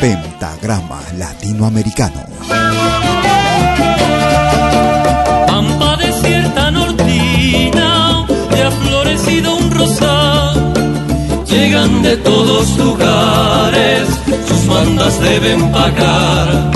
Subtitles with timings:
[0.00, 2.24] Pentagrama Latinoamericano.
[5.46, 10.72] Pampa desierta nortina, te ha florecido un rosal.
[11.46, 14.08] Llegan de todos lugares,
[14.48, 16.72] sus mandas deben pagar.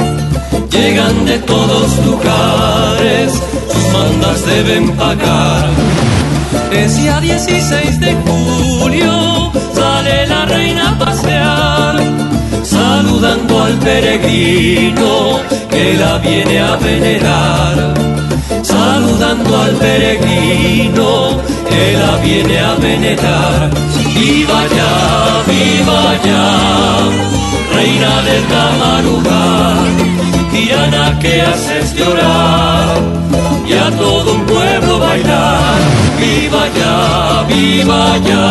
[0.70, 3.32] Llegan de todos lugares,
[3.72, 5.70] sus mandas deben pagar.
[6.70, 10.98] Es ya 16 de julio, sale la reina a
[12.84, 15.10] saludando al peregrino
[15.70, 17.76] que la viene a venerar.
[18.62, 21.08] Saludando al peregrino
[21.70, 23.70] que la viene a venerar.
[24.16, 24.92] Viva ya,
[25.50, 26.46] viva ya,
[27.76, 29.44] reina del Tamaruga,
[30.52, 32.86] tirana que haces llorar
[33.66, 35.80] y a todo un pueblo bailar.
[36.20, 36.96] Viva ya,
[37.52, 38.44] viva ya,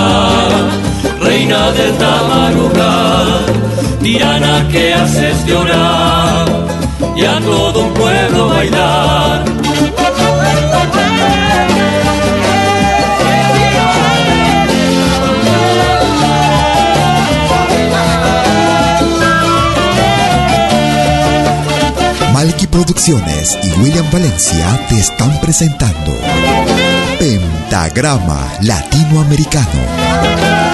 [1.27, 2.93] reina del Tamaruga,
[4.03, 6.45] tirana que haces llorar
[7.15, 9.45] y a todo un pueblo bailar.
[22.33, 26.11] Malky Producciones y William Valencia te están presentando
[27.19, 29.79] Pentagrama Latinoamericano,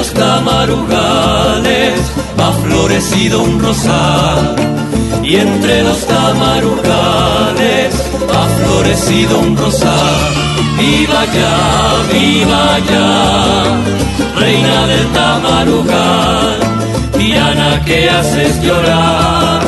[0.00, 2.00] Los tamarugales
[2.38, 4.56] ha florecido un rosal.
[5.22, 7.94] Y entre los tamarugales
[8.38, 10.20] ha florecido un rosal.
[10.78, 11.56] Viva ya,
[12.12, 13.10] viva ya,
[14.40, 16.58] reina del tamarugal,
[17.18, 19.60] Diana que haces llorar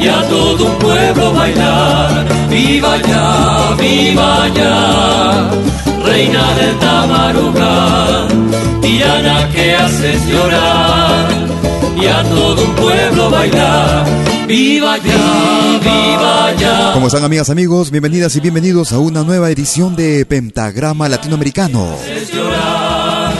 [0.00, 2.24] y a todo un pueblo bailar.
[2.48, 5.50] Viva ya, viva ya,
[6.08, 8.47] reina del Tamarugal,
[8.88, 11.28] Diana que haces llorar
[12.00, 14.06] y a todo un pueblo bailar.
[14.46, 16.92] Viva ya, viva ya.
[16.94, 17.90] ¿Cómo están amigas, amigos?
[17.90, 21.96] Bienvenidas y bienvenidos a una nueva edición de Pentagrama Latinoamericano.
[22.00, 23.34] Haces llorar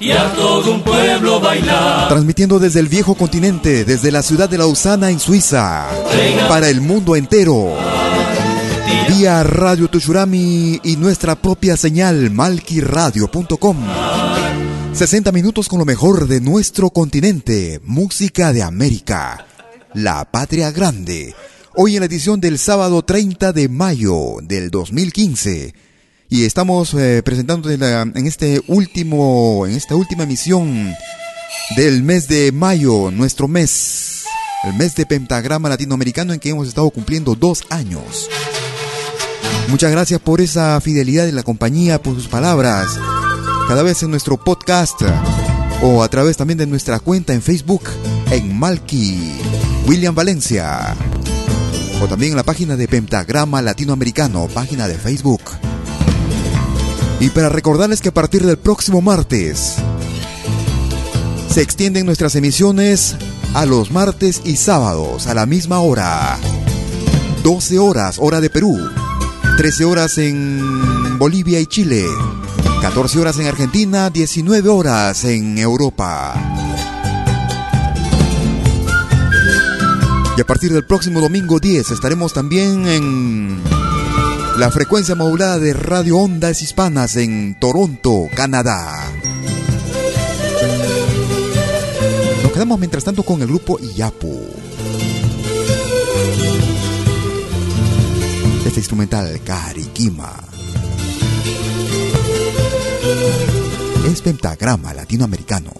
[0.00, 2.08] y a todo un pueblo bailar.
[2.08, 5.88] Transmitiendo desde el viejo continente, desde la ciudad de Lausana en Suiza,
[6.48, 7.74] para el mundo entero.
[9.10, 13.76] Vía Radio Tushurami y nuestra propia señal malquiradio.com.
[14.96, 19.46] 60 minutos con lo mejor de nuestro continente, música de América,
[19.92, 21.34] la patria grande.
[21.74, 25.74] Hoy en la edición del sábado 30 de mayo del 2015.
[26.30, 30.94] Y estamos eh, presentando en, este último, en esta última emisión
[31.76, 34.24] del mes de mayo, nuestro mes,
[34.64, 38.30] el mes de pentagrama latinoamericano en que hemos estado cumpliendo dos años.
[39.68, 42.98] Muchas gracias por esa fidelidad y la compañía, por sus palabras.
[43.68, 45.02] Cada vez en nuestro podcast
[45.82, 47.82] o a través también de nuestra cuenta en Facebook
[48.30, 49.40] en Malky
[49.86, 50.94] William Valencia.
[52.00, 55.42] O también en la página de Pentagrama Latinoamericano, página de Facebook.
[57.18, 59.74] Y para recordarles que a partir del próximo martes
[61.52, 63.16] se extienden nuestras emisiones
[63.52, 66.38] a los martes y sábados a la misma hora.
[67.42, 68.78] 12 horas, hora de Perú.
[69.56, 72.04] 13 horas en Bolivia y Chile.
[72.86, 76.34] 14 horas en Argentina, 19 horas en Europa.
[80.36, 83.60] Y a partir del próximo domingo 10 estaremos también en
[84.56, 89.10] la frecuencia modulada de Radio Ondas Hispanas en Toronto, Canadá.
[92.44, 94.46] Nos quedamos mientras tanto con el grupo Iyapu.
[98.64, 100.46] Este instrumental Karikima.
[104.06, 105.72] Es pentagrama latinoamericano.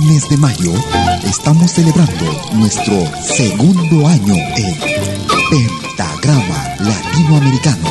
[0.00, 0.72] De mayo
[1.24, 4.76] estamos celebrando nuestro segundo año en
[5.50, 7.90] Pentagrama Latinoamericano.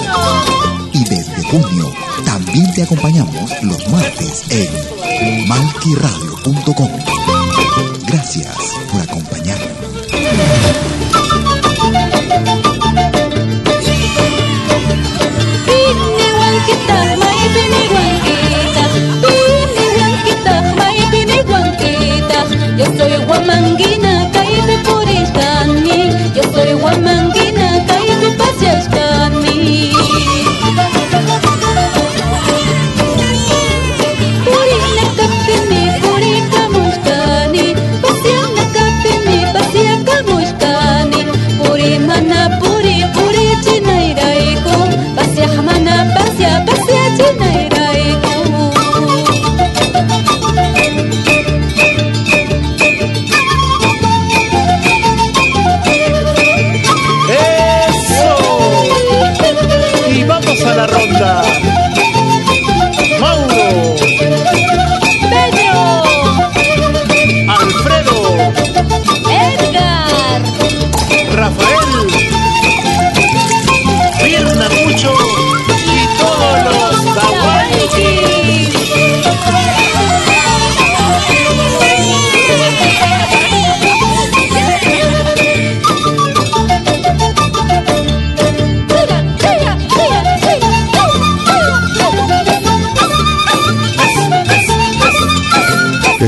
[0.94, 1.92] Y desde junio
[2.24, 7.37] también te acompañamos los martes en malquiradio.com.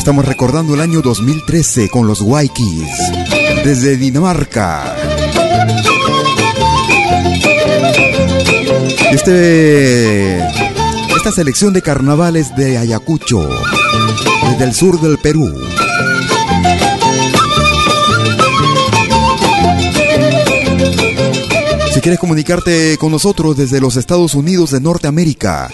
[0.10, 2.90] Estamos recordando el año 2013 con los Waikis
[3.64, 4.96] desde Dinamarca.
[9.12, 10.40] Este,
[11.16, 13.48] esta selección de carnavales de Ayacucho,
[14.50, 15.54] desde el sur del Perú.
[21.94, 25.70] Si quieres comunicarte con nosotros desde los Estados Unidos de Norteamérica,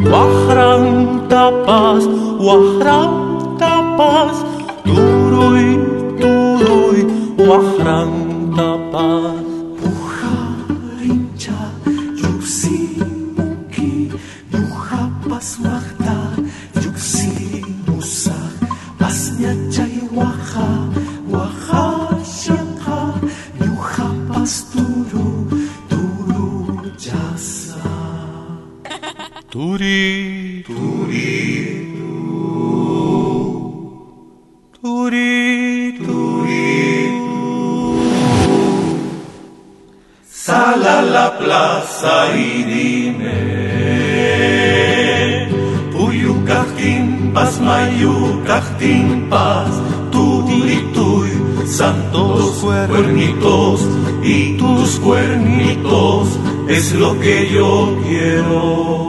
[0.09, 0.85] Wahran
[1.29, 2.05] tapas,
[2.41, 3.12] wahran
[3.61, 4.37] tapas,
[4.85, 5.77] turuy,
[6.17, 7.00] turuy,
[7.37, 8.12] wahran
[8.57, 9.38] tapas.
[29.59, 31.91] Turi, turi,
[34.79, 37.11] turi, turi.
[40.31, 43.41] Sala la plaza y dime,
[45.91, 46.35] Puyu
[47.35, 48.15] pas mayu
[49.29, 49.73] pas,
[50.12, 51.33] turi, tuy,
[51.67, 53.81] santos cuernitos
[54.23, 56.29] y tus cuernitos
[56.69, 59.08] es lo que yo quiero.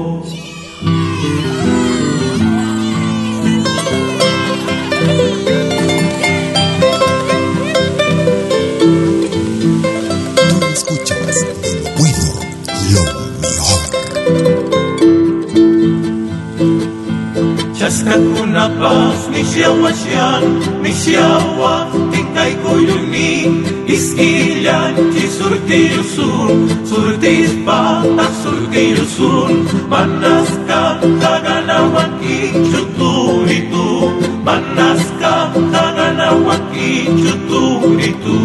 [18.50, 20.44] na napas nisiyawa siyan
[20.82, 35.54] nisiyawa tingkay kuyuni iskilan ti surtiusun surtis patak surtiusun manas ka taganawan ichuturitu manas ka
[35.54, 38.38] taganawan ichuturitu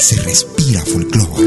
[0.00, 1.44] se respira folclore.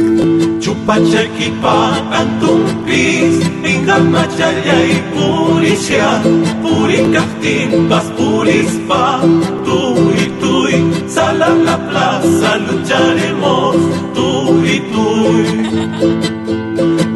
[0.61, 1.75] Chupachaykipa
[2.11, 6.21] kantumpis Pinkamachallay purisya
[6.61, 9.21] Purikaktimpas purispa
[9.65, 10.75] Turi tuy
[11.09, 13.75] Sala la plaza lucharemos
[14.13, 15.45] Turi tuy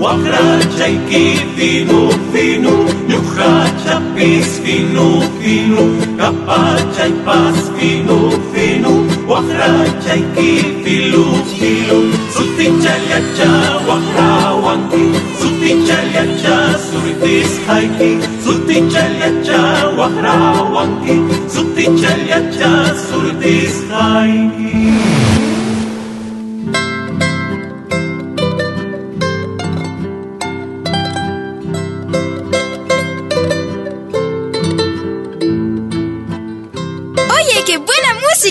[0.02, 2.02] Wakrachayki finu
[2.34, 2.74] finu
[3.10, 5.82] Ñuqachapis finu finu.
[6.18, 8.47] Kapachaypas finu
[9.30, 10.50] വഹ്രാജയ്ക്ക്
[10.84, 11.98] ഫിലു ഫിലു
[12.36, 13.40] സുത്തിച്ചലച്ച
[13.88, 14.28] വഹ്രാ
[14.66, 15.04] വങ്കി
[15.40, 16.46] സുത്തിച്ചലച്ച
[16.86, 18.12] സുർത്തിസ് ഹൈക്കി
[18.46, 19.50] സുത്തിച്ചലച്ച
[20.00, 20.38] വഹ്രാ
[20.76, 21.18] വങ്കി
[21.56, 22.62] സുത്തിച്ചലച്ച
[23.06, 24.67] സുർത്തിസ് ഹൈക്കി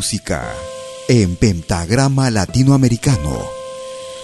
[0.00, 0.42] Música
[1.08, 3.38] en pentagrama latinoamericano.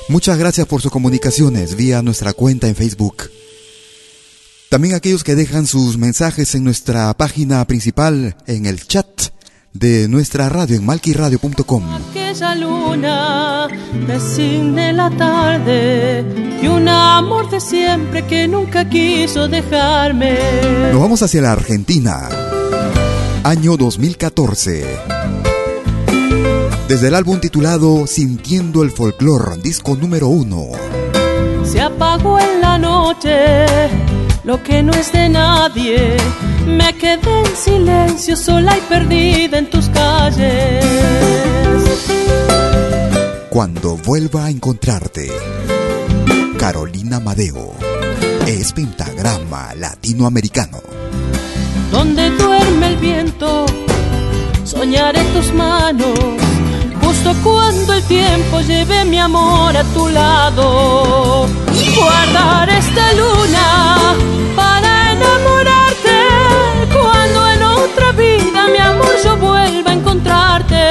[0.08, 3.30] Muchas gracias por sus comunicaciones vía nuestra cuenta en Facebook.
[4.70, 9.06] También aquellos que dejan sus mensajes en nuestra página principal en el chat
[9.74, 11.82] de nuestra radio en malquiradio.com.
[12.08, 13.68] Aquella luna
[14.06, 16.24] designe la tarde
[16.62, 20.38] y un amor de siempre que nunca quiso dejarme.
[20.90, 22.30] Nos vamos hacia la Argentina.
[23.44, 25.16] Año 2014.
[26.88, 30.68] Desde el álbum titulado Sintiendo el Folclor, disco número uno.
[31.64, 33.66] Se apagó en la noche
[34.44, 36.16] lo que no es de nadie.
[36.64, 40.84] Me quedé en silencio, sola y perdida en tus calles.
[43.50, 45.32] Cuando vuelva a encontrarte.
[46.56, 47.72] Carolina Madeo.
[48.46, 50.78] Es pentagrama latinoamericano.
[51.90, 53.66] Donde duerme el viento,
[54.64, 56.45] soñaré tus manos
[57.16, 61.46] justo cuando el tiempo lleve mi amor a tu lado.
[61.94, 64.14] Guardar esta luna
[64.54, 66.18] para enamorarte
[66.92, 70.88] cuando en otra vida mi amor yo vuelva a encontrarte.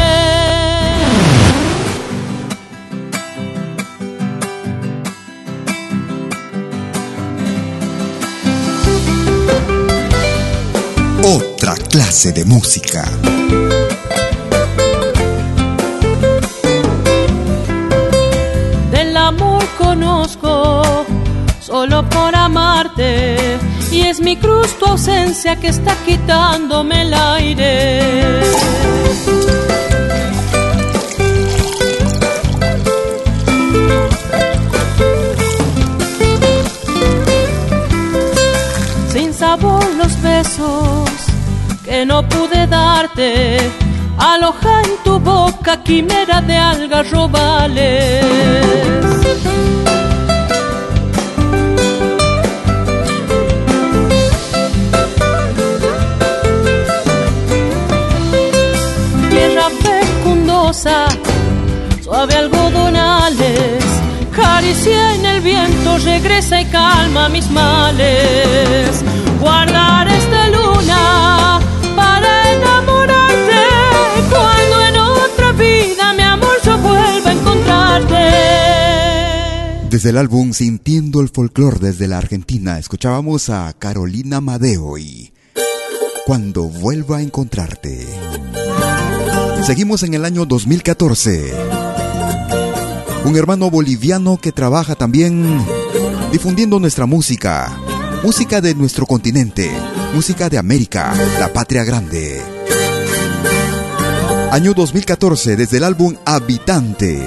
[11.24, 13.04] Otra clase de música.
[22.04, 23.58] Por amarte
[23.92, 28.42] y es mi cruz tu ausencia que está quitándome el aire.
[39.14, 41.10] Sin sabor los besos
[41.86, 43.58] que no pude darte,
[44.18, 49.15] aloja en tu boca quimera de algarrobales.
[63.36, 63.84] Algodonales,
[64.36, 69.04] caricia en el viento, regresa y calma mis males.
[69.40, 71.60] Guardar esta luna
[71.96, 73.64] para enamorarte,
[74.30, 78.32] cuando en otra vida mi amor yo vuelva a encontrarte.
[79.90, 85.32] Desde el álbum Sintiendo el Folclor desde la Argentina, escuchábamos a Carolina Madeo y
[86.26, 88.08] Cuando vuelva a encontrarte.
[89.64, 92.05] Seguimos en el año 2014.
[93.26, 95.60] Un hermano boliviano que trabaja también
[96.32, 97.76] difundiendo nuestra música,
[98.24, 99.72] música de nuestro continente,
[100.14, 102.42] música de América, la patria grande.
[104.52, 107.26] Año 2014, desde el álbum Habitante.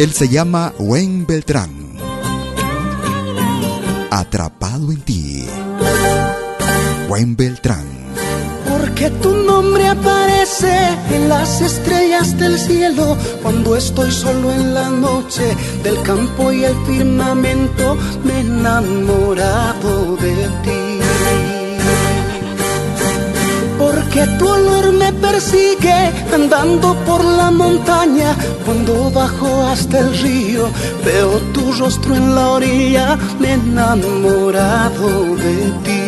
[0.00, 1.70] Él se llama Wayne Beltrán.
[4.10, 5.46] Atrapado en ti.
[7.08, 8.03] Wayne Beltrán.
[8.84, 10.76] Porque tu nombre aparece
[11.10, 16.76] en las estrellas del cielo cuando estoy solo en la noche del campo y el
[16.84, 21.00] firmamento me he enamorado de ti.
[23.78, 30.68] Porque tu olor me persigue andando por la montaña cuando bajo hasta el río
[31.02, 36.03] veo tu rostro en la orilla me he enamorado de ti.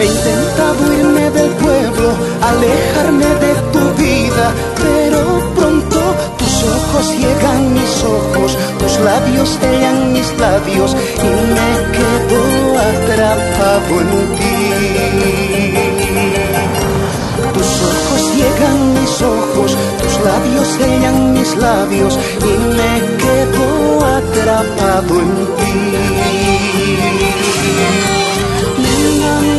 [0.00, 4.46] He intentado irme del pueblo, alejarme de tu vida,
[4.82, 5.20] pero
[5.54, 6.00] pronto
[6.38, 12.40] tus ojos llegan mis ojos, tus labios sellan mis labios y me quedo
[12.78, 14.56] atrapado en ti.
[17.52, 23.66] Tus ojos llegan mis ojos, tus labios sellan mis labios y me quedo
[24.16, 26.20] atrapado en ti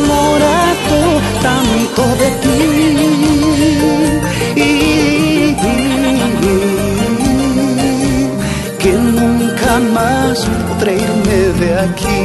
[0.02, 2.60] enamorado tanto de ti
[8.78, 10.36] que nunca más
[10.68, 12.22] podré irme de aquí.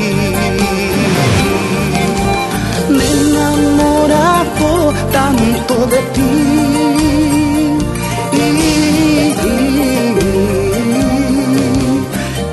[2.89, 4.69] Me enamorado
[5.11, 6.33] tanto de ti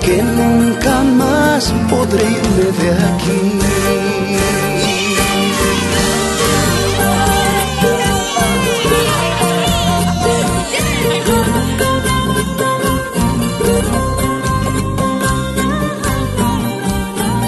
[0.05, 4.54] que nunca más podré irme de aquí.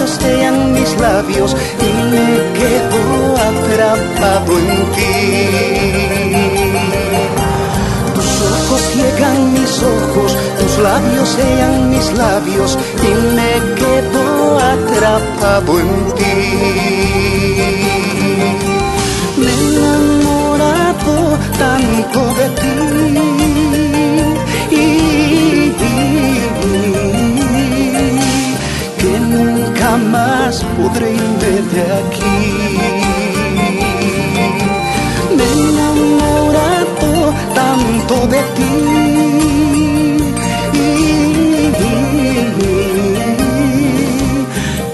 [0.00, 5.14] Labios sellan mis labios y me quedo atrapado en ti.
[8.14, 15.92] Tus ojos llegan mis ojos, tus labios sellan mis labios y me quedo atrapado en
[16.16, 16.36] ti.
[19.36, 23.59] Me he enamorado tanto de ti
[30.80, 32.38] podré irme de aquí.
[35.36, 37.12] Me he enamorado
[37.54, 38.74] tanto de ti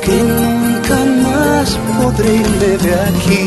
[0.05, 1.69] que nunca más
[1.99, 3.43] podré irme de aquí.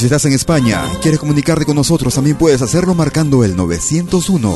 [0.00, 4.54] Si estás en España quieres comunicarte con nosotros, también puedes hacerlo marcando el 901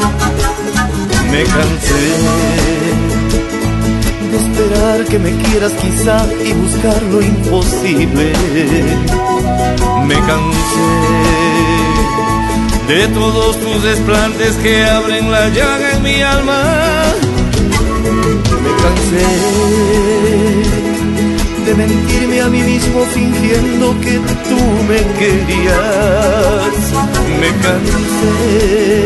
[1.31, 2.05] Me cansé
[4.31, 8.33] de esperar que me quieras quizá y buscar lo imposible.
[10.07, 10.90] Me cansé
[12.87, 16.62] de todos tus desplantes que abren la llaga en mi alma.
[18.62, 20.13] Me cansé
[21.77, 26.75] mentirme a mí mismo fingiendo que tú me querías.
[27.41, 29.05] Me cansé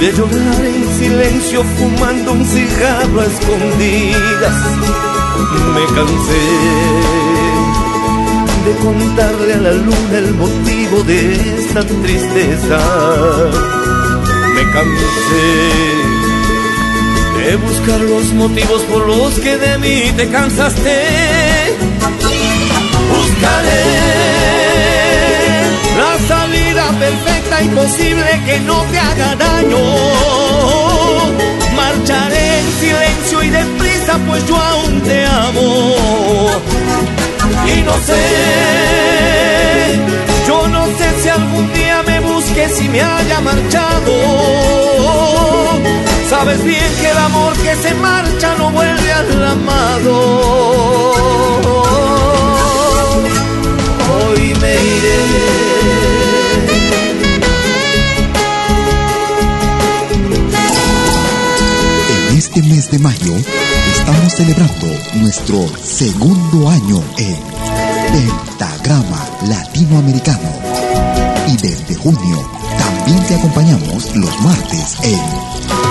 [0.00, 4.58] de llorar en silencio fumando un cigarro a escondidas.
[5.74, 6.44] Me cansé
[8.64, 11.18] de contarle a la luna el motivo de
[11.58, 12.78] esta tristeza.
[14.54, 16.09] Me cansé
[17.46, 20.96] de buscar los motivos por los que de mí te cansaste.
[23.14, 23.84] Buscaré
[26.00, 29.78] la salida perfecta imposible que no te haga daño.
[31.74, 36.50] Marcharé en silencio y deprisa, pues yo aún te amo
[37.66, 38.22] y no sé,
[40.46, 44.12] yo no sé si algún día me busques y me haya marchado.
[46.30, 50.14] Sabes bien que el amor que se marcha no vuelve al amado.
[54.14, 55.18] Hoy me iré.
[62.28, 63.34] En este mes de mayo
[63.96, 67.36] estamos celebrando nuestro segundo año en
[68.12, 70.52] Pentagrama Latinoamericano.
[71.48, 75.49] Y desde junio también te acompañamos los martes en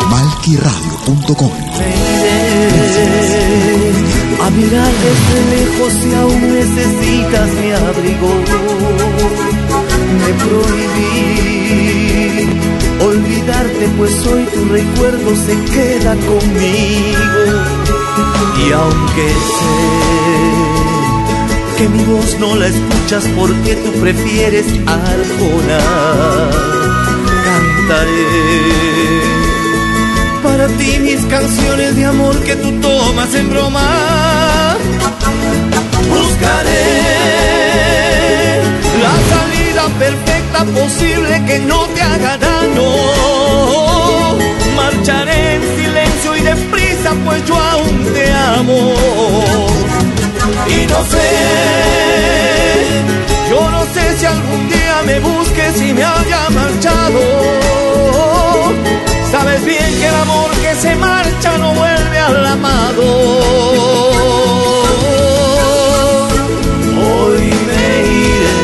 [0.09, 1.51] malquiradio.com.
[4.41, 8.31] A mirar desde lejos si aún necesitas mi abrigo.
[10.19, 11.29] Me prohibí
[13.05, 17.41] olvidarte, pues hoy tu recuerdo se queda conmigo.
[18.65, 19.79] Y aunque sé
[21.77, 25.79] que mi voz no la escuchas porque tú prefieres Arjona,
[27.45, 29.28] cantaré
[30.59, 34.75] para ti mis canciones de amor que tú tomas en broma.
[36.09, 36.83] Buscaré
[39.05, 42.89] la salida perfecta posible que no te haga daño.
[44.75, 48.79] Marcharé en silencio y deprisa, pues yo aún te amo.
[50.67, 51.29] Y no sé,
[53.49, 58.58] yo no sé si algún día me busques y me haya marchado.
[59.39, 63.03] Sabes bien que el amor que se marcha no vuelve al amado.
[66.99, 67.83] Hoy me
[68.19, 68.59] iré.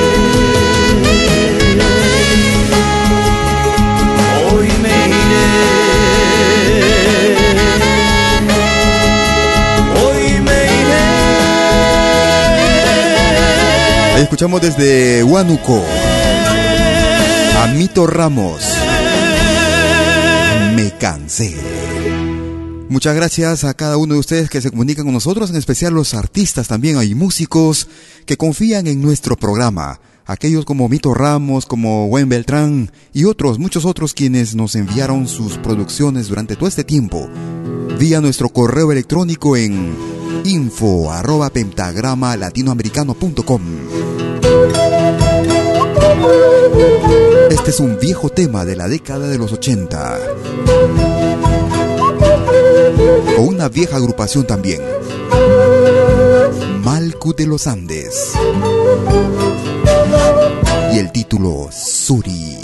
[4.51, 5.47] Hoy me iré.
[10.03, 10.59] Hoy me
[14.15, 15.85] Ahí escuchamos desde Huánuco
[17.63, 18.84] a Mito Ramos.
[20.99, 21.55] Cansé.
[22.89, 26.13] Muchas gracias a cada uno de ustedes que se comunican con nosotros, en especial los
[26.13, 27.87] artistas también, hay músicos
[28.25, 29.99] que confían en nuestro programa.
[30.25, 35.57] Aquellos como Mito Ramos, como Gwen Beltrán y otros, muchos otros quienes nos enviaron sus
[35.57, 37.29] producciones durante todo este tiempo
[37.97, 39.95] vía nuestro correo electrónico en
[40.43, 43.61] info arroba pentagrama latinoamericano.com.
[47.65, 50.19] Este es un viejo tema de la década de los 80.
[53.39, 54.83] O una vieja agrupación también.
[56.83, 58.33] Malcu de los Andes.
[60.93, 62.55] Y el título Suri.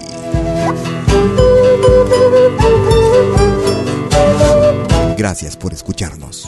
[5.18, 6.48] Gracias por escucharnos.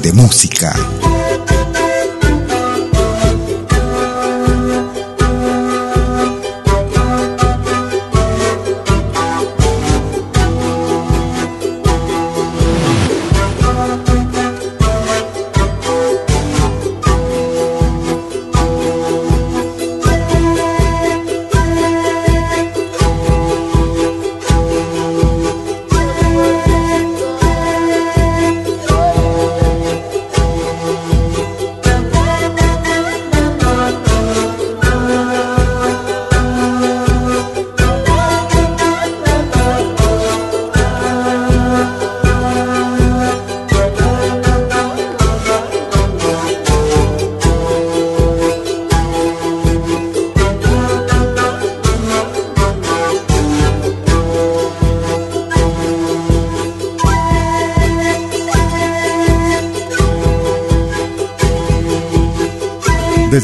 [0.00, 0.85] De música.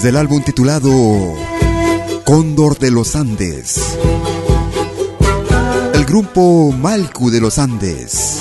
[0.00, 0.90] Del álbum titulado
[2.24, 3.78] Cóndor de los Andes.
[5.92, 8.38] El grupo Malcu de los Andes.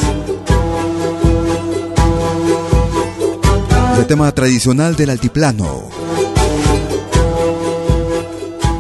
[3.97, 5.89] El tema tradicional del altiplano.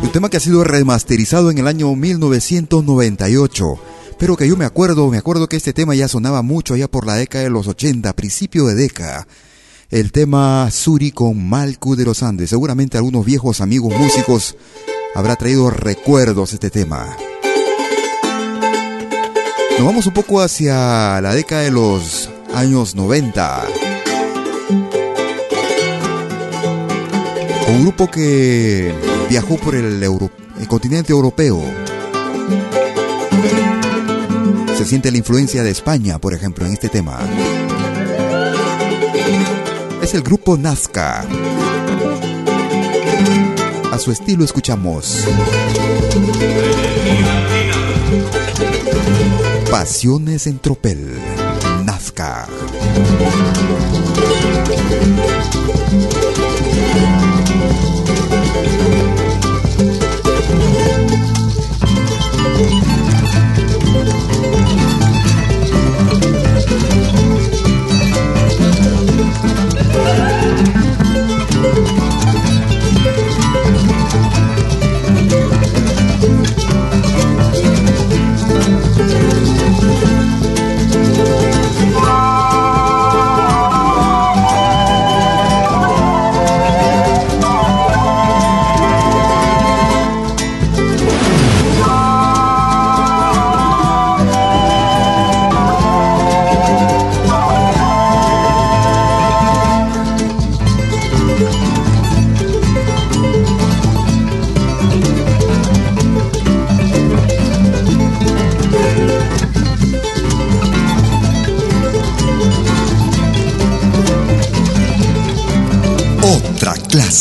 [0.01, 3.79] Un tema que ha sido remasterizado en el año 1998
[4.17, 7.07] pero que yo me acuerdo, me acuerdo que este tema ya sonaba mucho allá por
[7.07, 9.27] la década de los 80, principio de década
[9.91, 12.49] el tema Suri con Malcu de los Andes.
[12.49, 14.55] Seguramente algunos viejos amigos músicos
[15.13, 17.17] habrá traído recuerdos este tema.
[19.77, 23.65] Nos vamos un poco hacia la década de los años 90.
[27.67, 28.93] Un grupo que
[29.29, 31.61] viajó por el, el continente europeo.
[34.77, 37.19] Se siente la influencia de España, por ejemplo, en este tema
[40.01, 41.25] es el grupo Nazca.
[43.91, 45.25] A su estilo escuchamos
[49.69, 51.19] Pasiones en Tropel,
[51.85, 52.47] Nazca.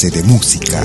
[0.09, 0.83] De música.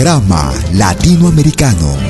[0.00, 2.09] Pentagrama Latinoamericano.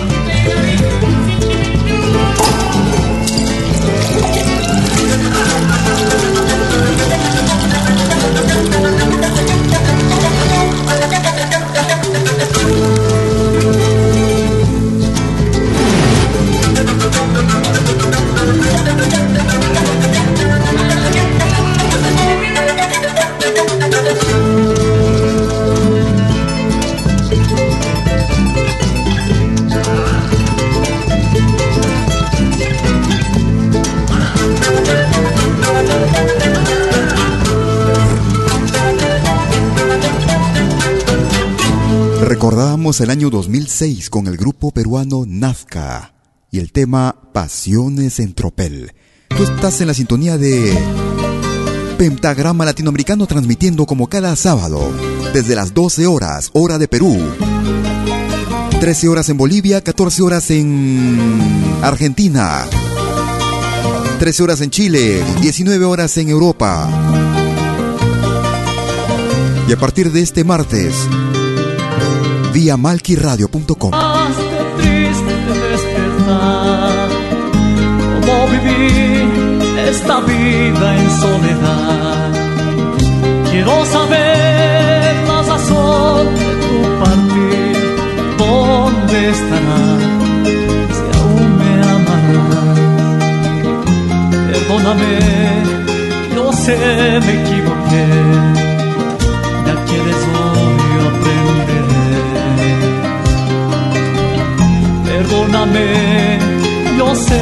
[42.99, 46.13] El año 2006 con el grupo peruano Nazca
[46.51, 48.93] y el tema Pasiones en Tropel.
[49.29, 50.77] Tú estás en la sintonía de
[51.97, 54.93] Pentagrama Latinoamericano transmitiendo como cada sábado
[55.33, 57.17] desde las 12 horas, hora de Perú.
[58.81, 61.17] 13 horas en Bolivia, 14 horas en
[61.83, 62.67] Argentina.
[64.19, 66.91] 13 horas en Chile, 19 horas en Europa.
[69.69, 70.93] Y a partir de este martes,
[72.53, 73.91] vía malquiradio.com.
[74.79, 75.35] triste
[75.71, 77.09] despertar,
[78.15, 78.91] cómo viví
[79.89, 82.31] esta vida en soledad.
[83.51, 87.77] Quiero saber la razón de tu partir,
[88.39, 90.03] dónde estarás,
[90.97, 92.79] si aún me amarás.
[94.51, 95.13] Perdóname,
[96.35, 96.77] yo sé
[97.27, 98.07] me equivoqué,
[105.31, 106.39] Perdóname,
[106.99, 107.41] yo sé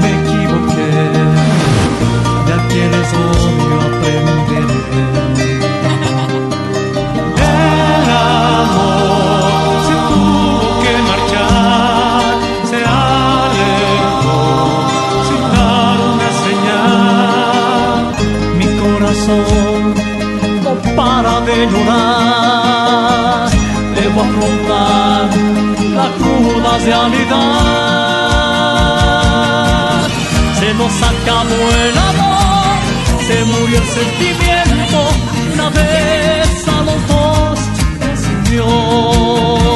[0.00, 0.92] me equivoqué,
[2.48, 5.10] ya quieres hoy aprenderé.
[7.36, 9.50] El amor
[9.86, 12.24] se tuvo que marchar,
[12.70, 14.40] se alejó
[15.28, 18.00] sin dar una señal.
[18.58, 19.82] Mi corazón
[20.64, 23.48] no para de llorar,
[23.94, 25.55] debo afrontar
[26.36, 27.36] cruda realidad.
[30.60, 32.78] Se nos acabó el amor,
[33.26, 34.98] se murió el sentimiento,
[35.54, 37.58] una vez a los dos
[38.50, 39.75] nos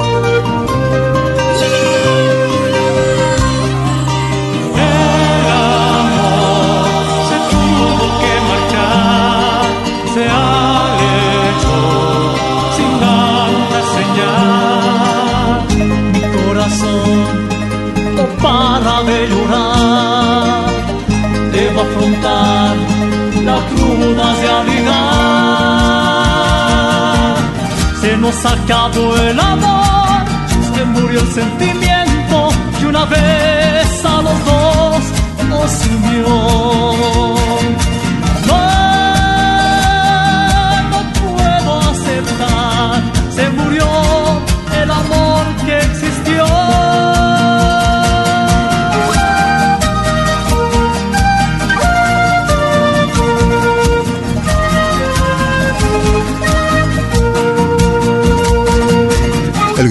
[28.31, 30.25] Se acabó el amor,
[30.73, 33.40] se murió el sentimiento que una vez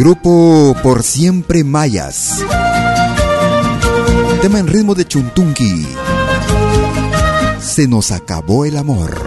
[0.01, 2.43] grupo Por Siempre Mayas.
[4.41, 5.87] Tema en ritmo de chuntunqui.
[7.61, 9.23] Se nos acabó el amor.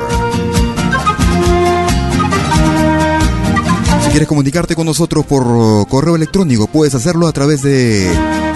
[4.03, 8.11] Si quieres comunicarte con nosotros por correo electrónico, puedes hacerlo a través de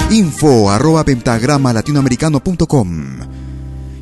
[0.09, 3.19] info arroba pentagrama latinoamericano.com.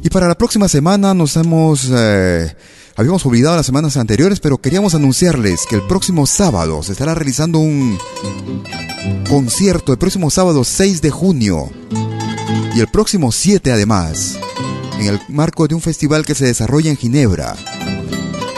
[0.02, 1.92] Y para la próxima semana nos hemos...
[1.94, 2.56] eh,
[2.96, 7.60] habíamos olvidado las semanas anteriores, pero queríamos anunciarles que el próximo sábado se estará realizando
[7.60, 7.98] un
[9.30, 11.70] concierto, el próximo sábado 6 de junio
[12.76, 14.38] y el próximo 7 además,
[15.00, 17.56] en el marco de un festival que se desarrolla en Ginebra.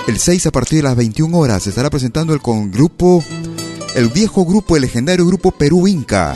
[0.08, 3.24] El 6 a partir de las 21 horas se estará presentando el con grupo
[3.98, 6.36] el viejo grupo, el legendario grupo Perú Inca,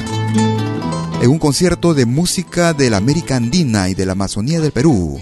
[1.21, 5.21] en un concierto de música de la América Andina y de la Amazonía del Perú.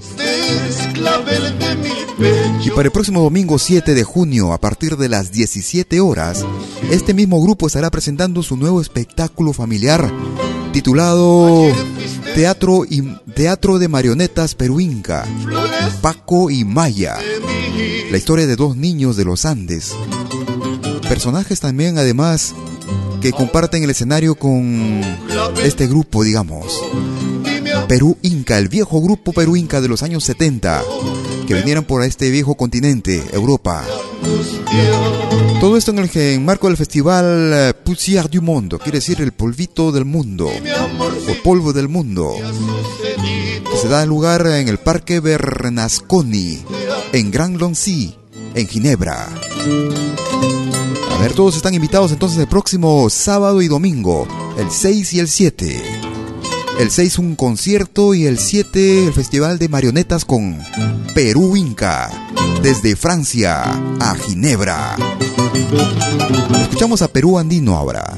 [2.63, 6.45] Y para el próximo domingo 7 de junio, a partir de las 17 horas,
[6.91, 10.11] este mismo grupo estará presentando su nuevo espectáculo familiar
[10.71, 11.71] titulado
[12.35, 13.01] Teatro, y,
[13.33, 15.25] Teatro de Marionetas Perú Inca,
[16.01, 17.17] Paco y Maya.
[18.11, 19.93] La historia de dos niños de los Andes.
[21.07, 22.53] Personajes también, además,
[23.21, 25.01] que comparten el escenario con
[25.63, 26.83] este grupo, digamos.
[27.87, 30.83] Perú Inca, el viejo grupo Perú Inca de los años 70,
[31.49, 33.83] que vinieron por este viejo continente, Europa.
[35.59, 39.91] Todo esto en el marco del festival eh, Poussière du Monde, quiere decir el polvito
[39.91, 42.35] del mundo, o polvo del mundo,
[43.17, 46.59] que se da lugar en el Parque Bernasconi,
[47.13, 48.15] en Grand Loncy,
[48.53, 49.27] en Ginebra.
[51.11, 55.27] A ver, todos están invitados entonces el próximo sábado y domingo, el 6 y el
[55.27, 55.81] 7.
[56.79, 60.57] El 6 un concierto y el 7 el festival de marionetas con
[61.13, 62.09] Perú Inca,
[62.63, 63.63] desde Francia
[63.99, 64.95] a Ginebra.
[66.61, 68.15] Escuchamos a Perú Andino ahora.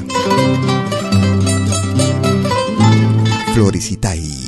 [3.56, 4.42] Floricitai.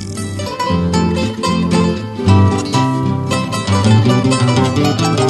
[4.84, 5.23] todavía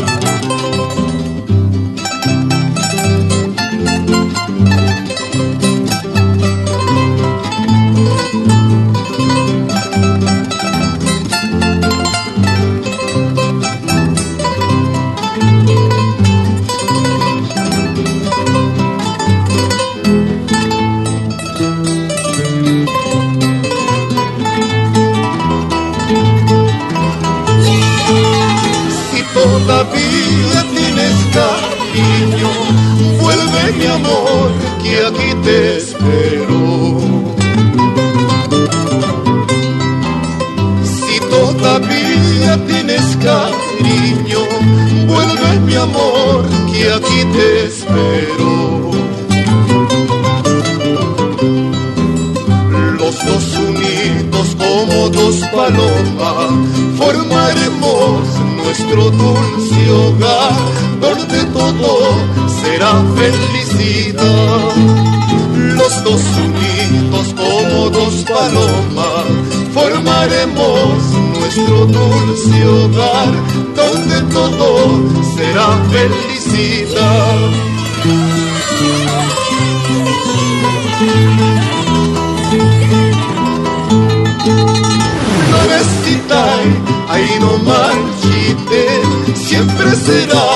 [72.65, 73.33] hogar,
[73.77, 74.69] donde todo
[75.37, 77.65] será felicidad.
[87.09, 89.03] ahí no marchite,
[89.35, 90.47] siempre será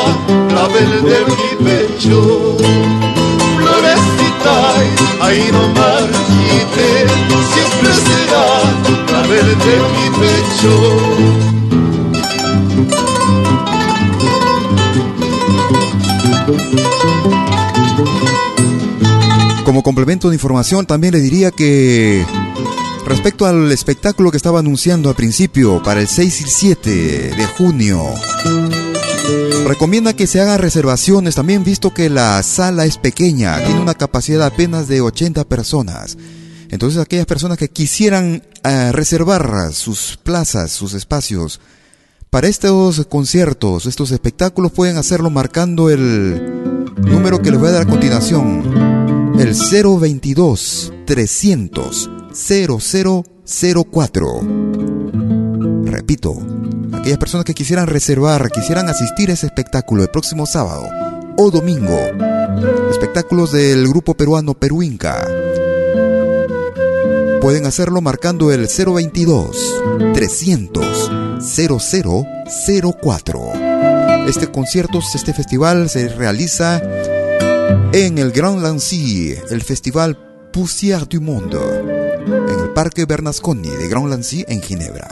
[0.55, 2.57] la de mi pecho.
[3.57, 4.57] Florecita,
[5.20, 6.89] ahí no marchite,
[7.53, 8.47] siempre será
[9.12, 11.47] la de mi pecho.
[19.79, 22.26] Como complemento de información, también le diría que
[23.07, 28.03] Respecto al espectáculo que estaba anunciando al principio para el 6 y 7 de junio,
[29.68, 34.49] recomienda que se hagan reservaciones, también visto que la sala es pequeña, tiene una capacidad
[34.49, 36.18] apenas de 80 personas.
[36.70, 41.61] Entonces aquellas personas que quisieran eh, reservar sus plazas, sus espacios,
[42.31, 46.43] para estos conciertos, estos espectáculos pueden hacerlo marcando el
[46.97, 48.97] número que les voy a dar a continuación,
[49.39, 54.41] el 022 300 0004.
[55.84, 56.36] Repito,
[56.93, 60.89] aquellas personas que quisieran reservar, quisieran asistir a ese espectáculo el próximo sábado
[61.36, 61.99] o domingo,
[62.91, 65.24] espectáculos del grupo peruano Perú Inca,
[67.41, 69.57] pueden hacerlo marcando el 022
[70.14, 71.11] 300
[71.41, 73.53] 0004.
[74.26, 76.82] Este concierto, este festival se realiza
[77.93, 80.16] en el Grand Lancy, el festival
[80.53, 81.59] Poussière du Monde
[82.27, 85.09] en el Parque Bernasconi de Grand Lancy en Ginebra.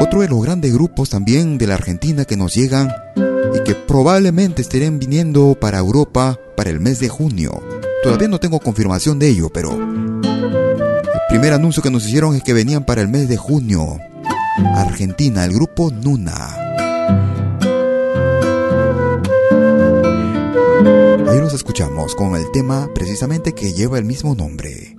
[0.00, 2.92] Otro de los grandes grupos también de la Argentina que nos llegan
[3.54, 7.62] y que probablemente estén viniendo para Europa para el mes de junio.
[8.02, 12.52] Todavía no tengo confirmación de ello, pero el primer anuncio que nos hicieron es que
[12.52, 13.98] venían para el mes de junio.
[14.74, 16.56] Argentina, el grupo Nuna.
[21.48, 24.97] Nos escuchamos con el tema precisamente que lleva el mismo nombre.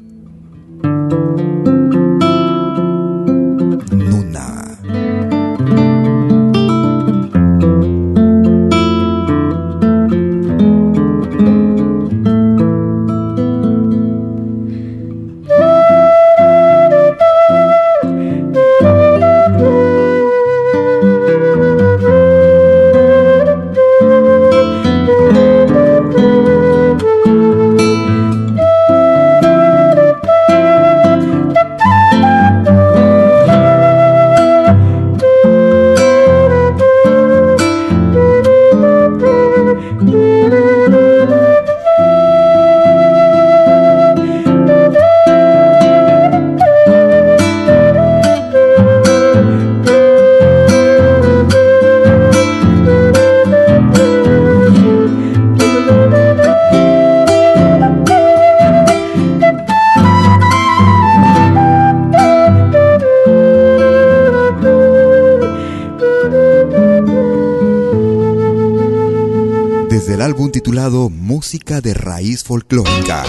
[70.90, 73.24] Música de Raíz Folclórica.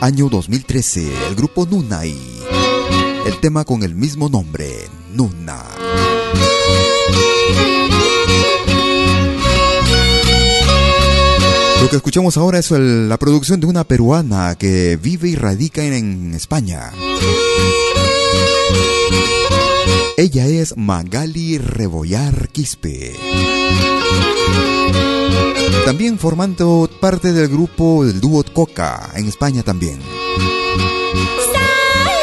[0.00, 2.16] Año 2013, el grupo Nunay.
[3.26, 5.62] El tema con el mismo nombre, Nuna.
[11.82, 16.32] Lo que escuchamos ahora es la producción de una peruana que vive y radica en
[16.34, 16.92] España.
[20.16, 23.49] Ella es Magali Rebollar Quispe.
[25.84, 30.00] También formando parte del grupo del dúo Coca en España también.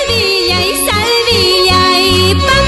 [0.09, 0.51] Y
[2.31, 2.66] y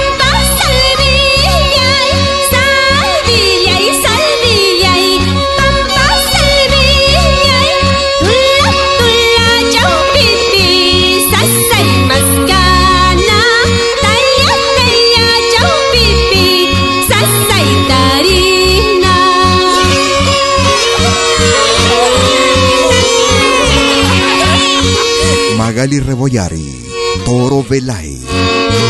[25.79, 26.83] Magali Rebollari,
[27.23, 28.19] Toro Velay,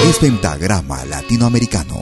[0.10, 2.02] es pentagrama latinoamericano.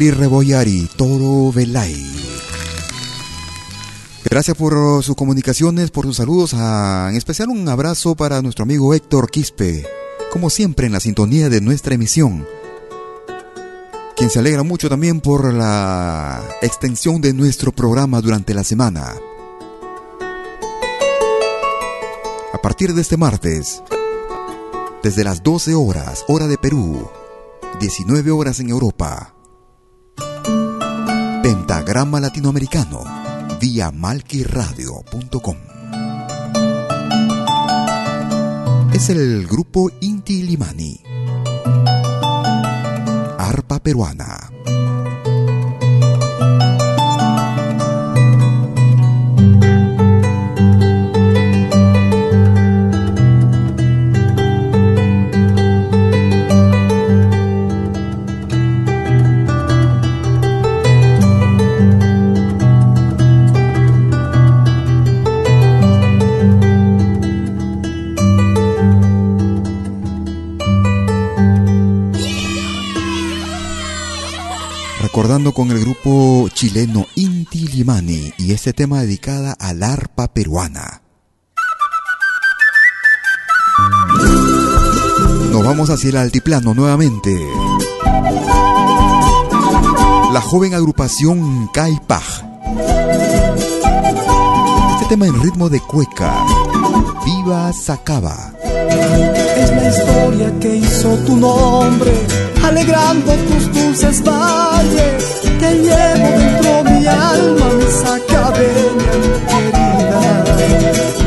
[0.00, 2.10] Magali Reboyari, Toro Velay.
[4.24, 9.30] Gracias por sus comunicaciones, por sus saludos, en especial un abrazo para nuestro amigo Héctor
[9.30, 9.86] Quispe,
[10.32, 12.46] como siempre en la sintonía de nuestra emisión,
[14.16, 19.16] quien se alegra mucho también por la extensión de nuestro programa durante la semana.
[22.54, 23.82] A partir de este martes,
[25.02, 27.06] desde las 12 horas, hora de Perú,
[27.78, 29.34] 19 horas en Europa,
[31.90, 33.02] Pentagrama Latinoamericano
[33.60, 35.56] vía malquiradio.com.
[38.92, 41.00] Es el grupo Inti Limani.
[43.38, 44.49] Arpa peruana.
[75.10, 81.02] Recordando con el grupo chileno Inti Limani y este tema dedicada al arpa peruana.
[85.50, 87.36] Nos vamos hacia el altiplano nuevamente.
[90.32, 92.44] La joven agrupación Caipaj.
[94.92, 96.32] Este tema en ritmo de cueca.
[97.24, 98.52] Viva Sacaba.
[99.56, 102.12] Es la historia que hizo tu nombre,
[102.70, 105.24] alegrando tus dulces valles.
[105.60, 109.14] Te llevo dentro mi alma, mi sacabeña,
[109.50, 110.22] querida.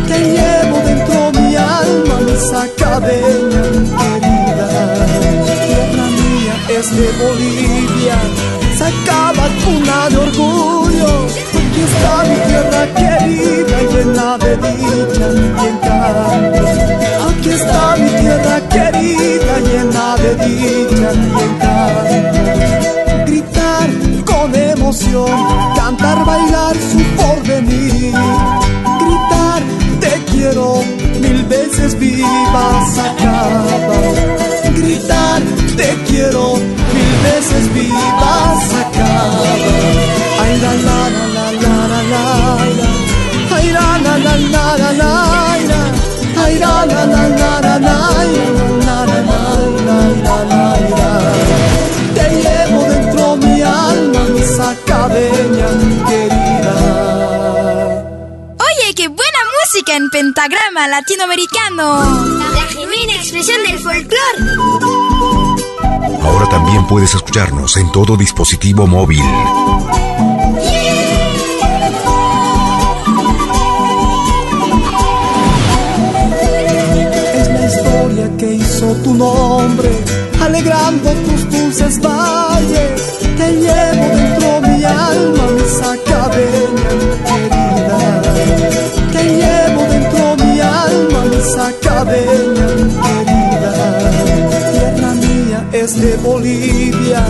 [0.10, 3.64] Te llevo dentro mi alma, mi sacabeña,
[4.00, 4.68] querida.
[5.68, 8.18] Tierra mía es de Bolivia,
[8.80, 11.14] sacaba cuna de orgullo.
[11.60, 17.33] Aquí está mi tierra querida, llena de dicha y encanto.
[17.54, 22.73] Está mi tierra querida, llena de dicha y encanto.
[60.44, 62.40] Pentagrama latinoamericano.
[62.54, 64.40] La genuina expresión del folclore.
[66.22, 69.24] Ahora también puedes escucharnos en todo dispositivo móvil.
[77.36, 79.92] Es la historia que hizo tu nombre,
[80.42, 83.20] alegrando tus dulces valles.
[83.38, 84.33] Te llevo dentro
[96.24, 97.26] Bolivia,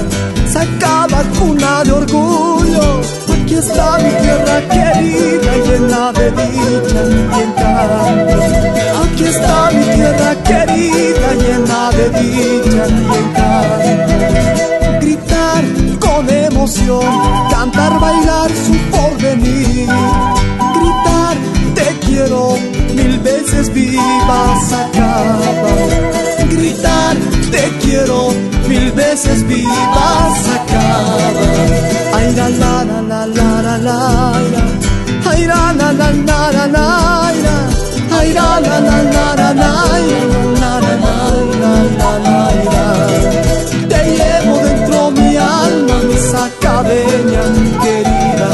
[0.48, 3.02] sacaba cuna de orgullo.
[3.34, 8.36] Aquí está mi tierra querida, llena de dicha y encanto.
[9.04, 14.04] Aquí está mi tierra querida, llena de dicha y encanto.
[15.02, 15.64] Gritar
[16.00, 17.04] con emoción,
[17.50, 19.89] cantar, bailar su porvenir.
[20.78, 21.36] Gritar,
[21.74, 22.41] te quiero,
[22.96, 25.39] mil veces viva sacaba.
[26.52, 27.16] Gritar,
[27.52, 28.20] te quiero,
[29.14, 29.45] veces.
[32.14, 33.99] Ay, la la la la la la la,
[35.24, 36.78] la la la la la la,
[38.34, 39.72] la la la la la la,
[40.61, 41.03] la la
[41.61, 41.74] la
[42.26, 42.41] la
[42.74, 42.86] la
[43.91, 47.43] Te llevo dentro mi alma, mi sacabeña
[47.84, 48.49] querida.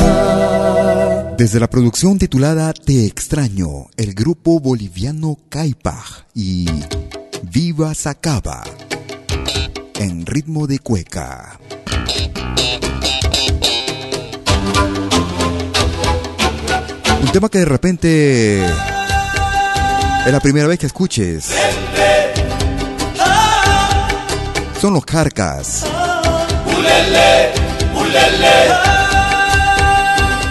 [1.38, 6.68] Desde la producción titulada Te extraño, el grupo boliviano Caipaj y
[7.44, 8.64] Viva Sacaba
[10.00, 11.60] en ritmo de cueca.
[17.22, 21.52] Un tema que de repente es la primera vez que escuches.
[24.80, 25.86] Son los carcas.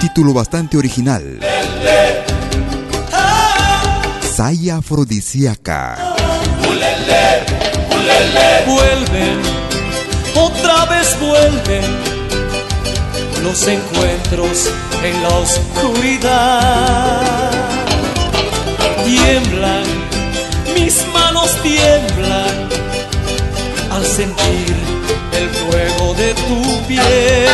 [0.01, 1.41] Título bastante original.
[4.37, 5.97] Saya afrodisíaca.
[8.67, 9.41] Vuelven,
[10.35, 11.85] otra vez vuelven
[13.43, 14.71] los encuentros
[15.03, 17.51] en la oscuridad.
[19.05, 19.85] Tiemblan,
[20.75, 22.69] mis manos tiemblan
[23.91, 24.75] al sentir
[25.39, 27.49] el fuego de tu piel.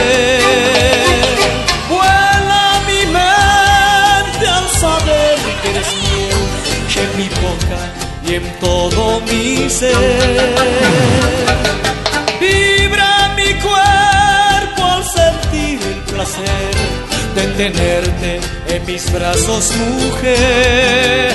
[1.88, 6.44] Vuela mi mente al saber que eres miel
[6.96, 9.94] en mi boca y en todo mi ser.
[12.40, 16.74] Vibra mi cuerpo al sentir el placer
[17.34, 21.34] de tenerte en mis brazos, mujer.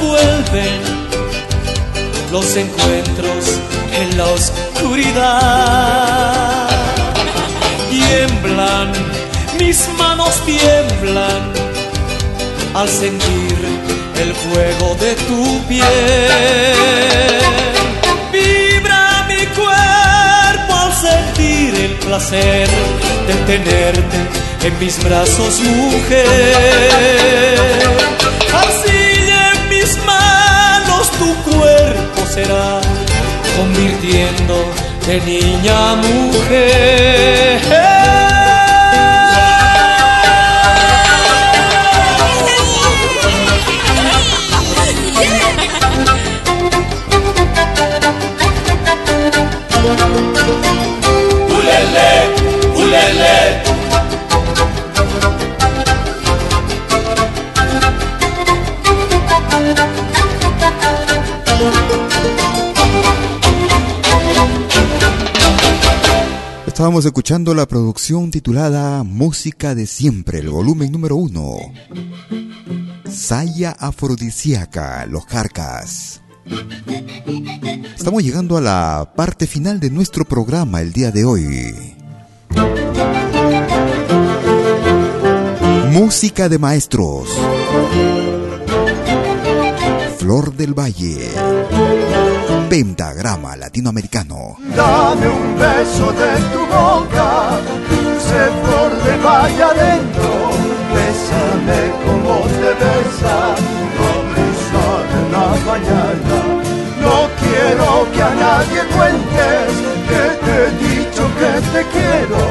[0.00, 0.80] vuelven
[2.30, 3.60] los encuentros
[3.92, 5.48] en la oscuridad.
[7.90, 8.92] Tiemblan,
[9.58, 11.52] mis manos tiemblan
[12.74, 13.56] al sentir
[14.20, 15.84] el fuego de tu piel.
[18.32, 22.68] Vibra mi cuerpo al sentir el placer
[23.26, 24.18] de tenerte
[24.66, 27.54] en mis brazos, mujer.
[32.34, 32.80] Será
[33.56, 34.56] convirtiendo
[35.06, 37.83] de niña mujer.
[66.84, 71.56] Estábamos escuchando la producción titulada Música de Siempre, el volumen número uno.
[73.10, 76.20] Saya Afrodisíaca, Los Jarcas.
[77.96, 81.96] Estamos llegando a la parte final de nuestro programa el día de hoy.
[85.90, 87.30] Música de Maestros.
[90.18, 91.30] Flor del Valle.
[92.74, 94.56] Pentagrama Latinoamericano.
[94.74, 100.28] Dame un beso de tu boca, dulce flor de valle adentro.
[100.92, 103.36] Bésame como te besa
[103.98, 106.38] la brisa de la mañana.
[107.04, 109.70] No quiero que a nadie cuentes
[110.10, 112.42] que te he dicho que te quiero,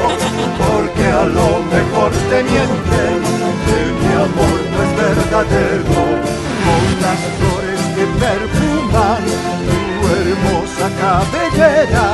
[0.56, 3.18] porque a lo mejor te mienten,
[3.66, 6.00] que mi amor no es verdadero.
[6.64, 7.43] Con las
[11.04, 12.08] cabellera,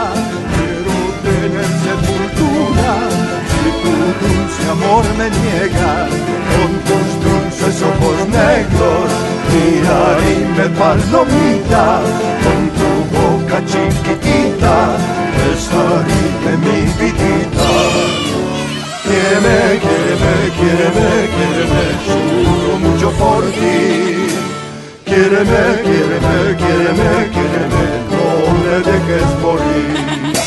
[0.55, 2.93] quiero tener sepultura.
[3.51, 5.93] Si tu dulce amor me niega,
[6.55, 9.09] con tus dulces ojos negros,
[9.53, 11.85] mira y me palomita,
[12.45, 14.77] con tu boca chiquitita,
[15.37, 17.71] besaré mi vidita.
[19.05, 23.79] Quiéreme, quiéreme, quiéreme, quiéreme, juro mucho por ti.
[25.05, 28.20] Quiéreme, quiéreme, quiéreme, quiéreme,
[28.83, 30.41] dejes morir.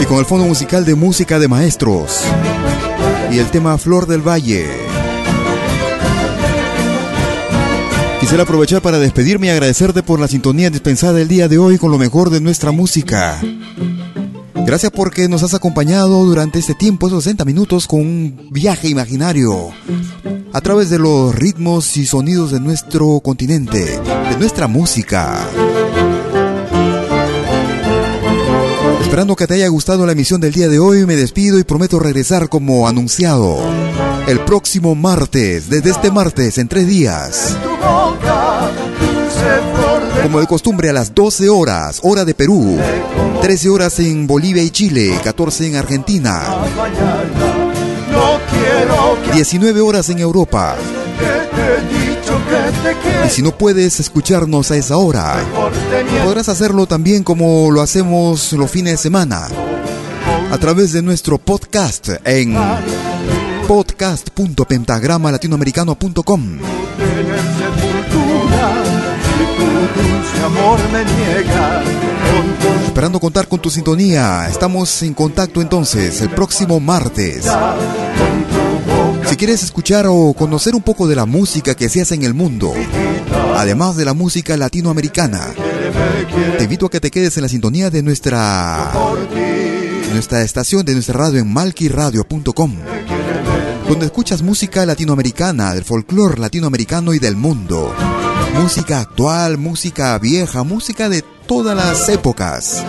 [0.00, 2.22] Y con el fondo musical de música de maestros
[3.30, 4.66] y el tema Flor del Valle.
[8.20, 11.90] Quisiera aprovechar para despedirme y agradecerte por la sintonía dispensada el día de hoy con
[11.90, 13.40] lo mejor de nuestra música.
[14.66, 19.70] Gracias porque nos has acompañado durante este tiempo, esos 60 minutos, con un viaje imaginario
[20.52, 25.46] a través de los ritmos y sonidos de nuestro continente, de nuestra música.
[29.02, 32.00] Esperando que te haya gustado la emisión del día de hoy, me despido y prometo
[32.00, 33.58] regresar como anunciado
[34.26, 37.56] el próximo martes, desde este martes en tres días.
[40.22, 42.78] Como de costumbre a las 12 horas, hora de Perú,
[43.42, 46.42] 13 horas en Bolivia y Chile, 14 en Argentina,
[49.32, 50.76] 19 horas en Europa.
[53.26, 55.36] Y si no puedes escucharnos a esa hora,
[56.24, 59.48] podrás hacerlo también como lo hacemos los fines de semana,
[60.50, 62.56] a través de nuestro podcast en
[69.56, 71.82] podcast.pentagramalatinoamericano.com amor me niega.
[72.86, 77.44] Esperando contar con tu sintonía, estamos en contacto entonces el próximo martes.
[79.26, 82.32] Si quieres escuchar o conocer un poco de la música que se hace en el
[82.32, 82.72] mundo,
[83.56, 85.52] además de la música latinoamericana,
[86.58, 88.92] te invito a que te quedes en la sintonía de nuestra
[90.12, 92.72] nuestra estación de nuestra radio en malquiradio.com,
[93.86, 97.92] donde escuchas música latinoamericana, del folclore latinoamericano y del mundo.
[98.60, 102.82] Música actual, música vieja, música de todas las épocas.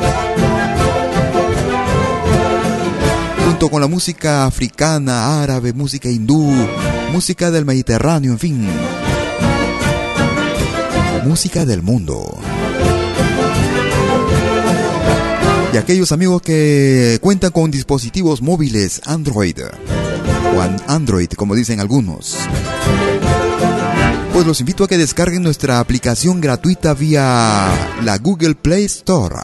[3.45, 6.51] Junto con la música africana, árabe, música hindú,
[7.11, 8.67] música del Mediterráneo, en fin.
[11.25, 12.37] Música del mundo.
[15.73, 19.59] Y aquellos amigos que cuentan con dispositivos móviles Android,
[20.55, 22.37] o Android como dicen algunos
[24.37, 27.71] pues los invito a que descarguen nuestra aplicación gratuita vía
[28.03, 29.37] la Google Play Store.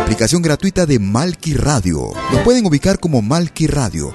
[0.00, 2.12] aplicación gratuita de Malki Radio.
[2.32, 4.14] Lo pueden ubicar como Malki Radio.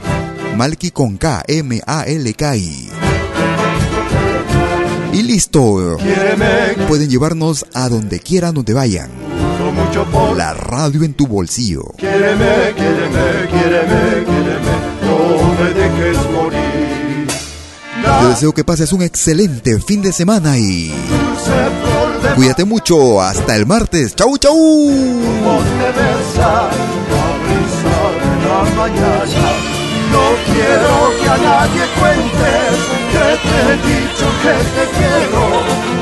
[0.57, 2.89] Malki con K, M-A-L-K-I.
[5.13, 5.97] Y listo.
[6.87, 9.11] Pueden llevarnos a donde quieran, donde vayan.
[10.35, 11.83] La radio en tu bolsillo.
[11.97, 14.23] Quiéreme, quiéreme, quiéreme,
[15.03, 16.24] no me dejes.
[18.21, 20.93] Yo deseo que pases un excelente fin de semana y
[22.35, 23.21] cuídate mucho.
[23.21, 24.15] Hasta el martes.
[24.15, 24.55] Chau, chau.
[30.11, 32.75] No quiero que a nadie cuentes
[33.11, 35.43] que te he dicho que te quiero,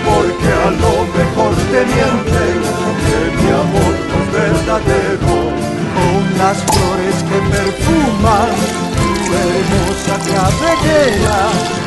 [0.06, 2.58] porque a lo mejor te mienten
[3.06, 5.36] que mi amor no es verdadero.
[5.96, 8.83] Con las flores que perfuman
[9.42, 11.40] hermosa cabellera,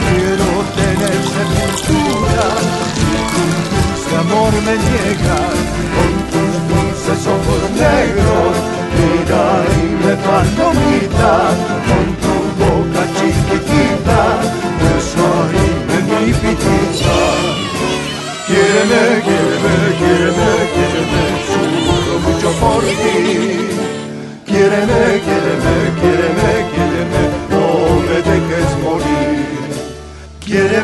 [0.04, 2.48] quiero tener sepultura.
[3.34, 5.58] Con dulce amor me niegas,
[5.94, 8.45] con tus dulces ojos negros,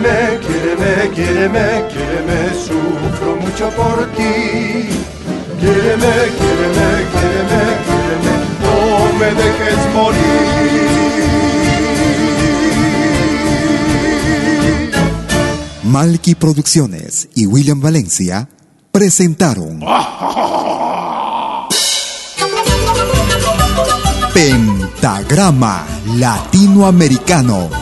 [0.03, 4.35] Quiéreme, quiéreme, quiéreme, quiéreme, sufro mucho por ti.
[5.61, 8.33] Quiéreme, quiéreme, quiéreme, quiéreme,
[8.63, 8.75] no
[9.17, 10.83] me dejes morir.
[15.85, 18.49] Malky Producciones y William Valencia
[18.91, 19.85] presentaron
[24.35, 25.87] Pentagrama
[26.17, 27.82] Latinoamericano.